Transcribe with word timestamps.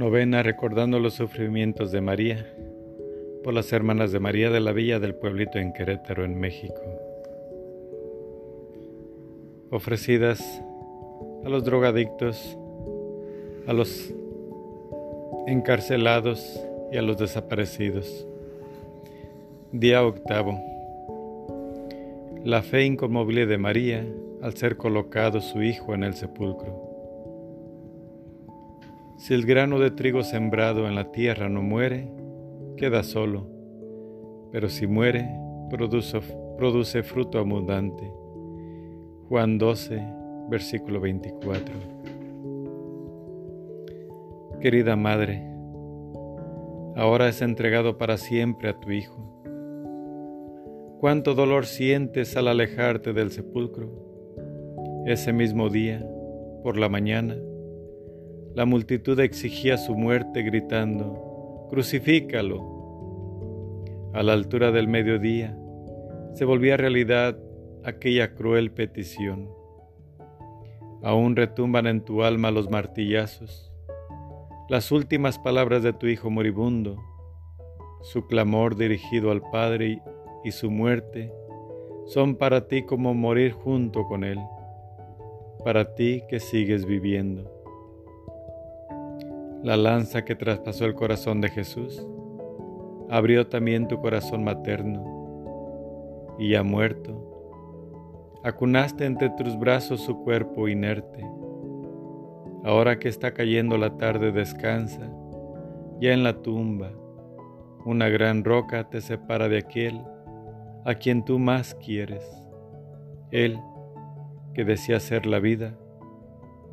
Novena 0.00 0.42
recordando 0.42 0.98
los 0.98 1.12
sufrimientos 1.12 1.92
de 1.92 2.00
María 2.00 2.46
por 3.44 3.52
las 3.52 3.70
hermanas 3.70 4.12
de 4.12 4.18
María 4.18 4.48
de 4.48 4.58
la 4.58 4.72
Villa 4.72 4.98
del 4.98 5.14
pueblito 5.14 5.58
en 5.58 5.74
Querétaro, 5.74 6.24
en 6.24 6.40
México. 6.40 6.80
Ofrecidas 9.68 10.40
a 11.44 11.50
los 11.50 11.64
drogadictos, 11.64 12.56
a 13.66 13.74
los 13.74 14.14
encarcelados 15.46 16.58
y 16.90 16.96
a 16.96 17.02
los 17.02 17.18
desaparecidos. 17.18 18.26
Día 19.70 20.02
octavo. 20.02 20.58
La 22.42 22.62
fe 22.62 22.86
inconmovible 22.86 23.44
de 23.44 23.58
María 23.58 24.06
al 24.40 24.54
ser 24.56 24.78
colocado 24.78 25.42
su 25.42 25.62
hijo 25.62 25.92
en 25.92 26.04
el 26.04 26.14
sepulcro. 26.14 26.89
Si 29.20 29.34
el 29.34 29.44
grano 29.44 29.78
de 29.78 29.90
trigo 29.90 30.22
sembrado 30.22 30.88
en 30.88 30.94
la 30.94 31.12
tierra 31.12 31.50
no 31.50 31.60
muere, 31.60 32.10
queda 32.78 33.02
solo, 33.02 33.46
pero 34.50 34.70
si 34.70 34.86
muere, 34.86 35.28
produce, 35.68 37.02
fruto 37.02 37.38
abundante. 37.38 38.10
Juan 39.28 39.58
12, 39.58 40.02
versículo 40.48 41.00
24. 41.00 41.74
Querida 44.58 44.96
Madre, 44.96 45.44
ahora 46.96 47.28
es 47.28 47.42
entregado 47.42 47.98
para 47.98 48.16
siempre 48.16 48.70
a 48.70 48.80
tu 48.80 48.90
Hijo. 48.90 49.18
Cuánto 50.98 51.34
dolor 51.34 51.66
sientes 51.66 52.38
al 52.38 52.48
alejarte 52.48 53.12
del 53.12 53.30
sepulcro. 53.32 53.90
Ese 55.04 55.34
mismo 55.34 55.68
día, 55.68 56.02
por 56.62 56.78
la 56.78 56.88
mañana, 56.88 57.36
la 58.54 58.64
multitud 58.64 59.18
exigía 59.20 59.78
su 59.78 59.94
muerte 59.94 60.42
gritando, 60.42 61.66
crucifícalo. 61.70 62.80
A 64.12 64.24
la 64.24 64.32
altura 64.32 64.72
del 64.72 64.88
mediodía 64.88 65.56
se 66.34 66.44
volvía 66.44 66.76
realidad 66.76 67.38
aquella 67.84 68.34
cruel 68.34 68.72
petición. 68.72 69.48
Aún 71.02 71.36
retumban 71.36 71.86
en 71.86 72.04
tu 72.04 72.24
alma 72.24 72.50
los 72.50 72.68
martillazos, 72.70 73.72
las 74.68 74.90
últimas 74.90 75.38
palabras 75.38 75.84
de 75.84 75.92
tu 75.92 76.08
hijo 76.08 76.28
moribundo, 76.28 76.96
su 78.02 78.26
clamor 78.26 78.76
dirigido 78.76 79.30
al 79.30 79.42
Padre 79.42 80.02
y 80.44 80.50
su 80.50 80.70
muerte 80.70 81.32
son 82.06 82.34
para 82.34 82.66
ti 82.66 82.82
como 82.82 83.14
morir 83.14 83.52
junto 83.52 84.04
con 84.08 84.24
Él, 84.24 84.38
para 85.64 85.94
ti 85.94 86.22
que 86.28 86.40
sigues 86.40 86.84
viviendo. 86.84 87.59
La 89.62 89.76
lanza 89.76 90.24
que 90.24 90.34
traspasó 90.34 90.86
el 90.86 90.94
corazón 90.94 91.42
de 91.42 91.50
Jesús 91.50 92.06
abrió 93.10 93.48
también 93.48 93.88
tu 93.88 94.00
corazón 94.00 94.42
materno 94.42 95.04
y 96.38 96.52
ya 96.52 96.62
muerto, 96.62 98.40
acunaste 98.42 99.04
entre 99.04 99.28
tus 99.30 99.58
brazos 99.58 100.00
su 100.00 100.22
cuerpo 100.22 100.66
inerte. 100.66 101.22
Ahora 102.64 102.98
que 102.98 103.08
está 103.08 103.34
cayendo 103.34 103.76
la 103.76 103.98
tarde 103.98 104.32
descansa, 104.32 105.12
ya 106.00 106.14
en 106.14 106.24
la 106.24 106.40
tumba, 106.40 106.92
una 107.84 108.08
gran 108.08 108.44
roca 108.44 108.88
te 108.88 109.02
separa 109.02 109.50
de 109.50 109.58
aquel 109.58 110.00
a 110.86 110.94
quien 110.94 111.22
tú 111.22 111.38
más 111.38 111.74
quieres. 111.74 112.24
Él, 113.30 113.58
que 114.54 114.64
decía 114.64 115.00
ser 115.00 115.26
la 115.26 115.38
vida, 115.38 115.76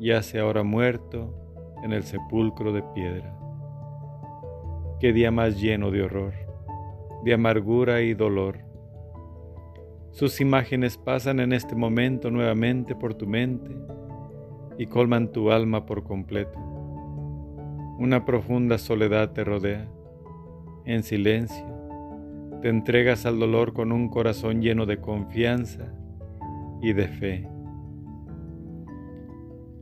yace 0.00 0.38
ahora 0.38 0.62
muerto 0.62 1.47
en 1.82 1.92
el 1.92 2.02
sepulcro 2.02 2.72
de 2.72 2.82
piedra. 2.94 3.34
Qué 5.00 5.12
día 5.12 5.30
más 5.30 5.60
lleno 5.60 5.90
de 5.90 6.02
horror, 6.02 6.34
de 7.24 7.34
amargura 7.34 8.02
y 8.02 8.14
dolor. 8.14 8.58
Sus 10.10 10.40
imágenes 10.40 10.96
pasan 10.96 11.38
en 11.40 11.52
este 11.52 11.76
momento 11.76 12.30
nuevamente 12.30 12.94
por 12.94 13.14
tu 13.14 13.26
mente 13.26 13.76
y 14.78 14.86
colman 14.86 15.30
tu 15.30 15.50
alma 15.50 15.86
por 15.86 16.04
completo. 16.04 16.58
Una 17.98 18.24
profunda 18.24 18.78
soledad 18.78 19.32
te 19.32 19.44
rodea. 19.44 19.88
En 20.84 21.02
silencio, 21.02 21.66
te 22.62 22.68
entregas 22.68 23.26
al 23.26 23.38
dolor 23.38 23.72
con 23.72 23.92
un 23.92 24.08
corazón 24.08 24.62
lleno 24.62 24.86
de 24.86 25.00
confianza 25.00 25.92
y 26.80 26.92
de 26.92 27.08
fe. 27.08 27.57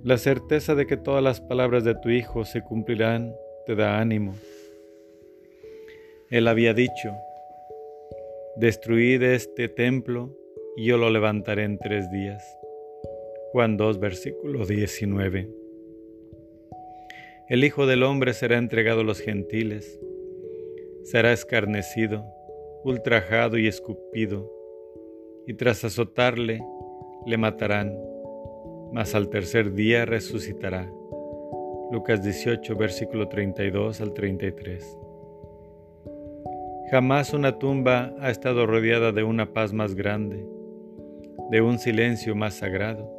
La 0.03 0.19
certeza 0.19 0.75
de 0.75 0.87
que 0.87 0.97
todas 0.97 1.23
las 1.23 1.41
palabras 1.41 1.85
de 1.85 1.95
tu 1.95 2.11
Hijo 2.11 2.45
se 2.45 2.63
cumplirán 2.63 3.35
te 3.67 3.75
da 3.75 3.99
ánimo. 4.01 4.35
Él 6.31 6.49
había 6.49 6.75
dicho, 6.75 7.13
destruid 8.57 9.23
este 9.23 9.69
templo 9.69 10.37
y 10.77 10.87
yo 10.87 10.99
lo 10.99 11.11
levantaré 11.11 11.65
en 11.65 11.79
tres 11.79 12.11
días. 12.11 12.45
Juan 13.53 13.77
2, 13.77 13.99
versículo 13.99 14.67
19. 14.67 15.49
El 17.49 17.65
Hijo 17.65 17.87
del 17.87 18.03
Hombre 18.03 18.35
será 18.35 18.59
entregado 18.59 19.01
a 19.01 19.05
los 19.05 19.21
gentiles, 19.21 20.01
será 21.05 21.33
escarnecido, 21.33 22.25
ultrajado 22.85 23.59
y 23.59 23.67
escupido, 23.69 24.53
y 25.47 25.55
tras 25.55 25.85
azotarle, 25.85 26.61
le 27.25 27.37
matarán 27.37 28.06
mas 28.93 29.15
al 29.15 29.29
tercer 29.29 29.73
día 29.73 30.05
resucitará. 30.05 30.91
Lucas 31.91 32.23
18, 32.23 32.77
versículo 32.77 33.29
32 33.29 34.01
al 34.01 34.13
33. 34.13 34.99
Jamás 36.91 37.33
una 37.33 37.59
tumba 37.59 38.15
ha 38.21 38.31
estado 38.31 38.67
rodeada 38.67 39.13
de 39.13 39.25
una 39.25 39.53
paz 39.53 39.73
más 39.73 39.95
grande, 39.95 40.47
de 41.51 41.61
un 41.61 41.79
silencio 41.79 42.35
más 42.35 42.55
sagrado 42.55 43.11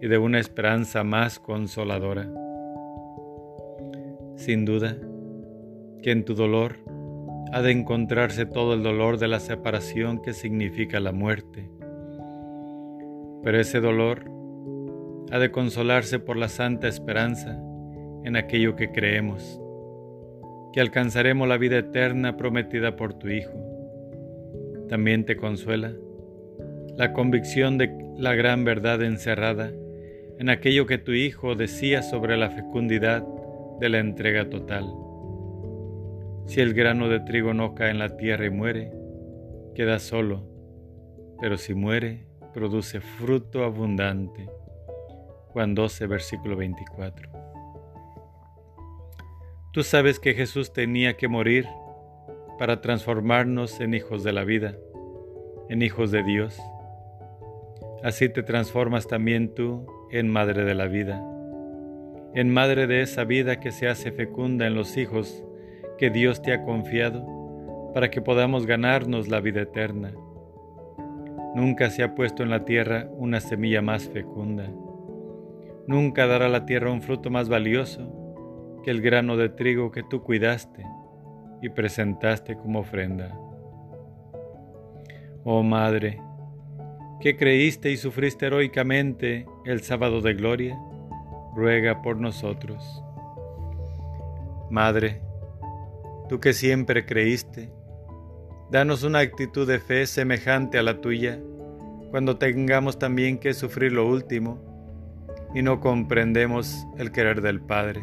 y 0.00 0.08
de 0.08 0.18
una 0.18 0.38
esperanza 0.38 1.04
más 1.04 1.38
consoladora. 1.38 2.30
Sin 4.36 4.64
duda, 4.64 4.96
que 6.02 6.12
en 6.12 6.24
tu 6.24 6.34
dolor 6.34 6.76
ha 7.52 7.62
de 7.62 7.72
encontrarse 7.72 8.46
todo 8.46 8.74
el 8.74 8.82
dolor 8.82 9.18
de 9.18 9.28
la 9.28 9.40
separación 9.40 10.20
que 10.22 10.32
significa 10.32 11.00
la 11.00 11.12
muerte. 11.12 11.70
Pero 13.42 13.60
ese 13.60 13.80
dolor 13.80 14.37
ha 15.30 15.38
de 15.38 15.50
consolarse 15.50 16.18
por 16.18 16.36
la 16.36 16.48
santa 16.48 16.88
esperanza 16.88 17.60
en 18.24 18.36
aquello 18.36 18.76
que 18.76 18.90
creemos, 18.90 19.60
que 20.72 20.80
alcanzaremos 20.80 21.48
la 21.48 21.58
vida 21.58 21.78
eterna 21.78 22.36
prometida 22.36 22.96
por 22.96 23.14
tu 23.14 23.28
Hijo. 23.28 23.52
También 24.88 25.24
te 25.24 25.36
consuela 25.36 25.92
la 26.96 27.12
convicción 27.12 27.78
de 27.78 27.94
la 28.16 28.34
gran 28.34 28.64
verdad 28.64 29.02
encerrada 29.02 29.70
en 30.38 30.50
aquello 30.50 30.86
que 30.86 30.98
tu 30.98 31.12
Hijo 31.12 31.54
decía 31.54 32.02
sobre 32.02 32.36
la 32.36 32.50
fecundidad 32.50 33.24
de 33.80 33.88
la 33.88 33.98
entrega 33.98 34.48
total. 34.48 34.86
Si 36.46 36.60
el 36.60 36.74
grano 36.74 37.08
de 37.08 37.20
trigo 37.20 37.54
no 37.54 37.74
cae 37.74 37.90
en 37.90 37.98
la 37.98 38.16
tierra 38.16 38.46
y 38.46 38.50
muere, 38.50 38.92
queda 39.74 39.98
solo, 39.98 40.42
pero 41.40 41.58
si 41.58 41.74
muere, 41.74 42.24
produce 42.54 43.00
fruto 43.00 43.64
abundante. 43.64 44.48
Juan 45.58 45.74
12, 45.74 46.06
versículo 46.06 46.54
24. 46.54 47.28
Tú 49.72 49.82
sabes 49.82 50.20
que 50.20 50.34
Jesús 50.34 50.72
tenía 50.72 51.16
que 51.16 51.26
morir 51.26 51.66
para 52.60 52.80
transformarnos 52.80 53.80
en 53.80 53.92
hijos 53.92 54.22
de 54.22 54.32
la 54.32 54.44
vida, 54.44 54.76
en 55.68 55.82
hijos 55.82 56.12
de 56.12 56.22
Dios. 56.22 56.56
Así 58.04 58.28
te 58.28 58.44
transformas 58.44 59.08
también 59.08 59.52
tú 59.52 59.84
en 60.12 60.28
madre 60.28 60.62
de 60.62 60.76
la 60.76 60.86
vida, 60.86 61.20
en 62.36 62.54
madre 62.54 62.86
de 62.86 63.02
esa 63.02 63.24
vida 63.24 63.58
que 63.58 63.72
se 63.72 63.88
hace 63.88 64.12
fecunda 64.12 64.64
en 64.68 64.76
los 64.76 64.96
hijos 64.96 65.42
que 65.98 66.08
Dios 66.08 66.40
te 66.40 66.52
ha 66.52 66.62
confiado 66.62 67.90
para 67.94 68.12
que 68.12 68.22
podamos 68.22 68.64
ganarnos 68.64 69.26
la 69.26 69.40
vida 69.40 69.62
eterna. 69.62 70.12
Nunca 71.56 71.90
se 71.90 72.04
ha 72.04 72.14
puesto 72.14 72.44
en 72.44 72.50
la 72.50 72.64
tierra 72.64 73.08
una 73.16 73.40
semilla 73.40 73.82
más 73.82 74.08
fecunda 74.08 74.70
Nunca 75.88 76.26
dará 76.26 76.50
la 76.50 76.66
tierra 76.66 76.92
un 76.92 77.00
fruto 77.00 77.30
más 77.30 77.48
valioso 77.48 78.82
que 78.84 78.90
el 78.90 79.00
grano 79.00 79.38
de 79.38 79.48
trigo 79.48 79.90
que 79.90 80.02
tú 80.02 80.22
cuidaste 80.22 80.84
y 81.62 81.70
presentaste 81.70 82.58
como 82.58 82.80
ofrenda. 82.80 83.34
Oh 85.44 85.62
Madre, 85.62 86.20
que 87.22 87.38
creíste 87.38 87.90
y 87.90 87.96
sufriste 87.96 88.48
heroicamente 88.48 89.46
el 89.64 89.80
sábado 89.80 90.20
de 90.20 90.34
gloria, 90.34 90.78
ruega 91.56 92.02
por 92.02 92.18
nosotros. 92.18 93.02
Madre, 94.68 95.22
tú 96.28 96.38
que 96.38 96.52
siempre 96.52 97.06
creíste, 97.06 97.72
danos 98.70 99.04
una 99.04 99.20
actitud 99.20 99.66
de 99.66 99.78
fe 99.78 100.04
semejante 100.04 100.76
a 100.76 100.82
la 100.82 101.00
tuya 101.00 101.40
cuando 102.10 102.36
tengamos 102.36 102.98
también 102.98 103.38
que 103.38 103.54
sufrir 103.54 103.92
lo 103.92 104.06
último 104.06 104.67
y 105.54 105.62
no 105.62 105.80
comprendemos 105.80 106.86
el 106.98 107.12
querer 107.12 107.40
del 107.40 107.60
Padre. 107.60 108.02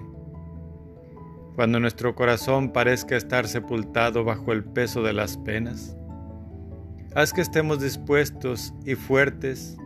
cuando 1.56 1.80
nuestro 1.80 2.16
corazón 2.16 2.74
parezca 2.74 3.16
estar 3.16 3.48
sepultado 3.48 4.26
bajo 4.26 4.52
el 4.52 4.66
peso 4.66 5.02
de 5.04 5.14
las 5.14 5.38
penas. 5.38 5.96
Haz 7.16 7.32
que 7.32 7.40
estemos 7.40 7.80
dispuestos 7.80 8.74
y 8.84 8.96
fuertes 8.96 9.78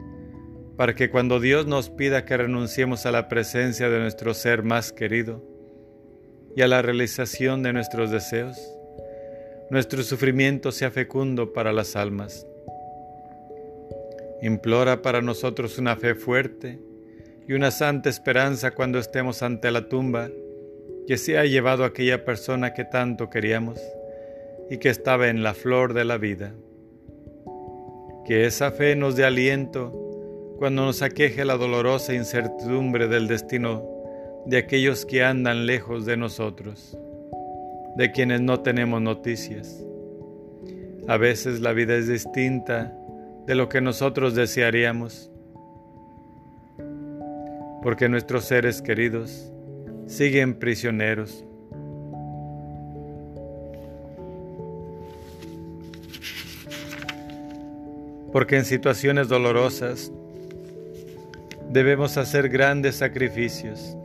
para 0.78 0.96
que 0.96 1.12
cuando 1.12 1.40
Dios 1.40 1.68
nos 1.68 1.92
pida 1.92 2.26
que 2.26 2.38
renunciemos 2.38 3.06
a 3.06 3.12
la 3.12 3.28
presencia 3.28 3.88
de 3.88 4.00
nuestro 4.00 4.34
ser 4.34 4.64
más 4.64 4.92
querido 4.92 5.44
y 6.56 6.64
a 6.64 6.68
la 6.68 6.82
realización 6.82 7.62
de 7.62 7.72
nuestros 7.72 8.10
deseos, 8.10 8.58
nuestro 9.70 10.02
sufrimiento 10.02 10.72
sea 10.72 10.90
fecundo 10.90 11.54
para 11.54 11.72
las 11.72 11.96
almas. 11.96 12.48
Implora 14.42 15.04
para 15.04 15.22
nosotros 15.22 15.78
una 15.78 15.96
fe 15.98 16.16
fuerte 16.16 16.80
y 17.50 17.54
una 17.54 17.72
santa 17.72 18.10
esperanza 18.10 18.76
cuando 18.76 19.00
estemos 19.00 19.42
ante 19.42 19.72
la 19.72 19.90
tumba 19.90 20.30
que 21.08 21.18
se 21.18 21.40
ha 21.40 21.46
llevado 21.46 21.84
aquella 21.84 22.24
persona 22.24 22.76
que 22.76 22.86
tanto 22.86 23.32
queríamos 23.32 23.82
y 24.70 24.78
que 24.78 24.90
estaba 24.90 25.30
en 25.30 25.42
la 25.42 25.56
flor 25.56 25.96
de 25.96 26.06
la 26.06 26.20
vida. 26.20 26.54
Que 28.24 28.46
esa 28.46 28.70
fe 28.70 28.96
nos 28.96 29.16
dé 29.16 29.26
aliento 29.26 29.92
cuando 30.60 30.86
nos 30.86 31.02
aqueje 31.02 31.44
la 31.44 31.58
dolorosa 31.58 32.14
incertidumbre 32.14 33.08
del 33.08 33.28
destino 33.28 33.84
de 34.46 34.58
aquellos 34.58 35.08
que 35.08 35.24
andan 35.24 35.66
lejos 35.66 36.06
de 36.06 36.18
nosotros 36.18 36.96
de 37.96 38.12
quienes 38.12 38.42
no 38.42 38.60
tenemos 38.60 39.02
noticias. 39.02 39.84
A 41.08 41.18
veces 41.18 41.62
la 41.62 41.74
vida 41.74 41.96
es 41.96 42.08
distinta 42.08 42.96
de 43.48 43.56
lo 43.56 43.70
que 43.70 43.82
nosotros 43.82 44.36
desearíamos, 44.36 45.29
porque 47.82 48.10
nuestros 48.10 48.46
seres 48.46 48.82
queridos 48.82 49.52
siguen 50.08 50.54
prisioneros. 50.54 51.46
Porque 58.32 58.58
en 58.58 58.66
situaciones 58.66 59.28
dolorosas 59.28 60.12
debemos 61.70 62.18
hacer 62.18 62.50
grandes 62.50 62.96
sacrificios. 62.96 63.98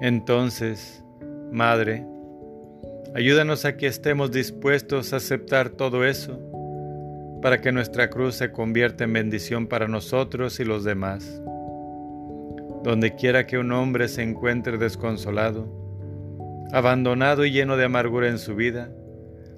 Entonces, 0.00 1.02
Madre, 1.50 2.04
Ayúdanos 3.14 3.64
a 3.64 3.76
que 3.76 3.86
estemos 3.86 4.30
dispuestos 4.30 5.12
a 5.12 5.16
aceptar 5.16 5.70
todo 5.70 6.04
eso 6.04 6.38
para 7.40 7.60
que 7.60 7.72
nuestra 7.72 8.10
cruz 8.10 8.34
se 8.36 8.52
convierta 8.52 9.04
en 9.04 9.12
bendición 9.14 9.66
para 9.66 9.88
nosotros 9.88 10.60
y 10.60 10.64
los 10.64 10.84
demás. 10.84 11.42
Donde 12.82 13.14
quiera 13.14 13.46
que 13.46 13.58
un 13.58 13.72
hombre 13.72 14.08
se 14.08 14.22
encuentre 14.22 14.78
desconsolado, 14.78 15.68
abandonado 16.72 17.44
y 17.44 17.50
lleno 17.50 17.76
de 17.76 17.84
amargura 17.84 18.28
en 18.28 18.38
su 18.38 18.54
vida, 18.54 18.90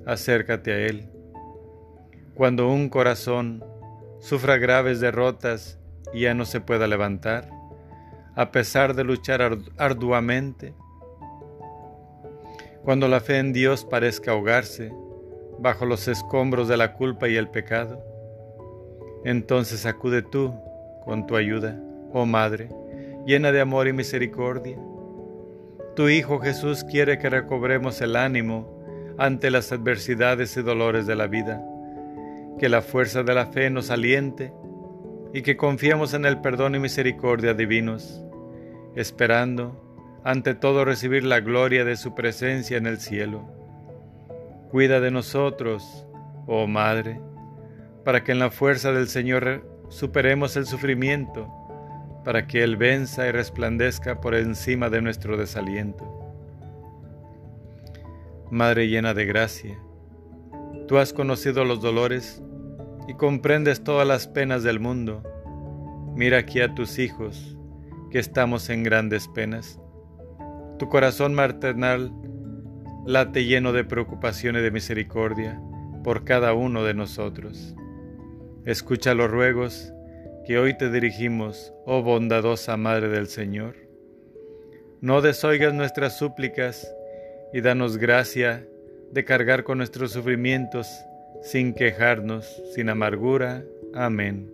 acércate 0.07 0.73
a 0.73 0.79
Él. 0.79 1.09
Cuando 2.35 2.69
un 2.69 2.89
corazón 2.89 3.65
sufra 4.21 4.57
graves 4.57 5.01
derrotas 5.01 5.79
y 6.13 6.23
ya 6.23 6.35
no 6.35 6.45
se 6.45 6.61
pueda 6.61 6.87
levantar, 6.87 7.51
a 8.35 8.51
pesar 8.53 8.95
de 8.95 9.05
luchar 9.05 9.59
arduamente, 9.77 10.75
cuando 12.83 13.09
la 13.09 13.21
fe 13.21 13.39
en 13.39 13.53
Dios 13.53 13.85
parezca 13.85 14.31
ahogarse 14.31 14.93
bajo 15.59 15.85
los 15.85 16.09
escombros 16.09 16.69
de 16.69 16.79
la 16.79 16.95
culpa 16.95 17.29
y 17.29 17.37
el 17.37 17.49
pecado, 17.49 18.03
entonces 19.25 19.85
acude 19.85 20.23
tú 20.23 20.55
con 21.05 21.27
tu 21.27 21.37
ayuda, 21.37 21.79
oh 22.13 22.25
Madre, 22.25 22.71
llena 23.27 23.53
de 23.53 23.61
amor 23.61 23.89
y 23.89 23.93
misericordia. 23.93 24.79
Tu 25.97 26.09
Hijo 26.09 26.39
Jesús 26.39 26.85
quiere 26.85 27.19
que 27.19 27.31
recobremos 27.31 28.01
el 28.01 28.17
ánimo 28.17 28.81
ante 29.19 29.51
las 29.51 29.73
adversidades 29.73 30.57
y 30.57 30.63
dolores 30.63 31.07
de 31.07 31.17
la 31.17 31.27
vida, 31.27 31.63
que 32.59 32.69
la 32.69 32.81
fuerza 32.81 33.23
de 33.23 33.35
la 33.35 33.47
fe 33.47 33.69
nos 33.71 33.91
aliente 33.91 34.53
y 35.35 35.43
que 35.43 35.57
confiemos 35.57 36.15
en 36.15 36.25
el 36.25 36.41
perdón 36.41 36.75
y 36.75 36.79
misericordia 36.79 37.55
divinos, 37.55 38.25
esperando 38.97 40.21
ante 40.25 40.55
todo 40.55 40.85
recibir 40.85 41.25
la 41.25 41.41
gloria 41.41 41.85
de 41.85 41.97
su 41.97 42.15
presencia 42.15 42.77
en 42.77 42.87
el 42.87 42.99
cielo. 42.99 43.49
Cuida 44.71 45.01
de 45.01 45.11
nosotros, 45.11 46.07
oh 46.47 46.67
Madre, 46.67 47.21
para 48.05 48.25
que 48.25 48.33
en 48.33 48.39
la 48.39 48.51
fuerza 48.51 48.93
del 48.93 49.09
Señor 49.09 49.67
superemos 49.89 50.57
el 50.57 50.67
sufrimiento, 50.67 51.49
para 52.25 52.47
que 52.47 52.63
Él 52.63 52.77
venza 52.77 53.27
y 53.27 53.33
resplandezca 53.33 54.21
por 54.21 54.35
encima 54.35 54.91
de 54.91 55.03
nuestro 55.03 55.37
desaliento. 55.37 56.05
Madre 58.51 58.89
llena 58.89 59.15
de 59.15 59.27
gracia, 59.27 59.79
tú 60.89 60.99
has 60.99 61.13
conocido 61.13 61.65
los 61.65 61.81
dolores 61.81 62.43
y 63.09 63.15
comprendes 63.15 63.85
todas 63.85 64.07
las 64.07 64.27
penas 64.27 64.63
del 64.63 64.81
mundo. 64.81 65.23
Mira 66.15 66.39
aquí 66.39 66.61
a 66.61 66.75
tus 66.75 66.99
hijos, 66.99 67.57
que 68.11 68.19
estamos 68.19 68.71
en 68.71 68.83
grandes 68.83 69.29
penas 69.29 69.81
tu 70.81 70.89
corazón 70.89 71.35
maternal 71.35 72.11
late 73.05 73.45
lleno 73.45 73.75
de 73.75 73.85
preocupación 73.85 74.57
y 74.57 74.61
de 74.61 74.71
misericordia 74.71 75.61
por 76.03 76.25
cada 76.25 76.55
uno 76.55 76.85
de 76.85 76.95
nosotros. 76.95 77.75
Escucha 78.65 79.13
los 79.13 79.31
ruegos 79.31 79.93
que 80.47 80.59
hoy 80.59 80.75
te 80.77 80.91
dirigimos, 80.91 81.73
oh 81.85 82.03
bondadosa 82.03 82.77
Madre 82.77 83.09
del 83.09 83.27
Señor. 83.27 83.75
No 85.01 85.21
desoigas 85.21 85.75
nuestras 85.75 86.19
súplicas 86.19 86.93
y 87.53 87.61
danos 87.61 87.97
gracia 87.97 88.67
de 89.11 89.25
cargar 89.25 89.65
con 89.65 89.79
nuestros 89.79 90.13
sufrimientos 90.13 90.89
sin 91.43 91.75
quejarnos, 91.75 92.47
sin 92.75 92.89
amargura. 92.89 93.65
Amén. 93.95 94.51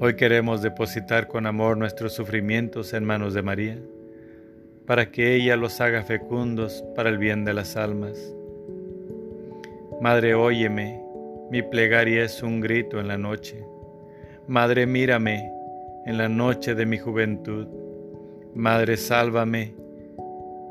Hoy 0.00 0.14
queremos 0.14 0.62
depositar 0.62 1.26
con 1.26 1.46
amor 1.46 1.76
nuestros 1.76 2.12
sufrimientos 2.12 2.92
en 2.92 3.04
manos 3.04 3.34
de 3.34 3.42
María, 3.42 3.78
para 4.86 5.10
que 5.10 5.34
ella 5.34 5.56
los 5.56 5.80
haga 5.80 6.04
fecundos 6.04 6.84
para 6.94 7.10
el 7.10 7.18
bien 7.18 7.44
de 7.44 7.54
las 7.54 7.76
almas. 7.76 8.37
Madre, 10.00 10.34
óyeme, 10.34 11.02
mi 11.50 11.62
plegaria 11.62 12.22
es 12.22 12.42
un 12.42 12.60
grito 12.60 13.00
en 13.00 13.08
la 13.08 13.18
noche. 13.18 13.64
Madre, 14.46 14.86
mírame 14.86 15.50
en 16.06 16.18
la 16.18 16.28
noche 16.28 16.74
de 16.74 16.86
mi 16.86 16.98
juventud. 16.98 17.66
Madre, 18.54 18.96
sálvame, 18.96 19.74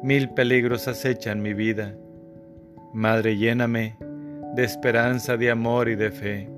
mil 0.02 0.30
peligros 0.30 0.88
acechan 0.88 1.42
mi 1.42 1.54
vida. 1.54 1.94
Madre, 2.94 3.36
lléname 3.36 3.98
de 4.56 4.64
esperanza, 4.64 5.36
de 5.36 5.52
amor 5.52 5.90
y 5.90 5.96
de 5.96 6.12
fe. 6.12 6.50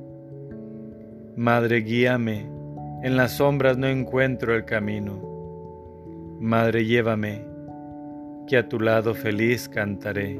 Madre, 1.35 1.81
guíame 1.81 2.59
en 3.01 3.15
las 3.15 3.31
sombras 3.31 3.77
no 3.77 3.87
encuentro 3.87 4.53
el 4.53 4.65
camino. 4.65 6.37
Madre, 6.39 6.85
llévame, 6.85 7.45
que 8.45 8.57
a 8.57 8.67
tu 8.67 8.79
lado 8.79 9.13
feliz 9.13 9.69
cantaré. 9.69 10.39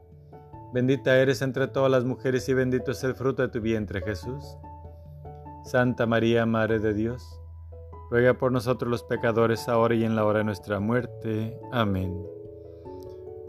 Bendita 0.73 1.17
eres 1.17 1.41
entre 1.41 1.67
todas 1.67 1.91
las 1.91 2.05
mujeres 2.05 2.47
y 2.47 2.53
bendito 2.53 2.91
es 2.91 3.03
el 3.03 3.13
fruto 3.13 3.41
de 3.41 3.49
tu 3.49 3.59
vientre 3.59 4.01
Jesús. 4.01 4.57
Santa 5.65 6.05
María, 6.05 6.45
Madre 6.45 6.79
de 6.79 6.93
Dios, 6.93 7.41
ruega 8.09 8.35
por 8.35 8.51
nosotros 8.51 8.89
los 8.89 9.03
pecadores, 9.03 9.67
ahora 9.67 9.95
y 9.95 10.03
en 10.03 10.15
la 10.15 10.25
hora 10.25 10.39
de 10.39 10.45
nuestra 10.45 10.79
muerte. 10.79 11.59
Amén. 11.71 12.25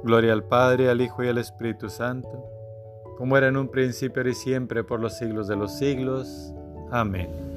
Gloria 0.02 0.32
al 0.32 0.44
Padre, 0.44 0.90
al 0.90 1.00
Hijo 1.00 1.22
y 1.22 1.28
al 1.28 1.38
Espíritu 1.38 1.88
Santo, 1.88 2.44
como 3.16 3.36
era 3.36 3.48
en 3.48 3.56
un 3.56 3.68
principio 3.68 4.26
y 4.28 4.34
siempre, 4.34 4.82
por 4.82 5.00
los 5.00 5.16
siglos 5.16 5.46
de 5.46 5.56
los 5.56 5.78
siglos. 5.78 6.52
Amén. 6.90 7.51